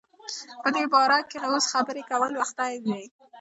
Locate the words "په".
0.63-0.69